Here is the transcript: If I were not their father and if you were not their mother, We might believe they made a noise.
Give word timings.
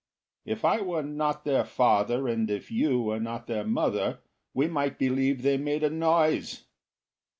If 0.45 0.65
I 0.65 0.81
were 0.81 1.03
not 1.03 1.45
their 1.45 1.63
father 1.63 2.27
and 2.27 2.49
if 2.49 2.71
you 2.71 3.03
were 3.03 3.19
not 3.19 3.45
their 3.45 3.63
mother, 3.63 4.17
We 4.51 4.67
might 4.67 4.97
believe 4.97 5.43
they 5.43 5.57
made 5.57 5.83
a 5.83 5.91
noise. 5.91 6.63